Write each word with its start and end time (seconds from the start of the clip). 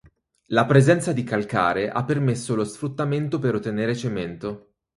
La 0.47 0.65
presenza 0.65 1.11
di 1.13 1.23
calcare 1.23 1.91
ha 1.91 2.03
permesso 2.03 2.55
lo 2.55 2.63
sfruttamento 2.63 3.37
per 3.37 3.53
ottenere 3.53 3.95
cemento. 3.95 4.73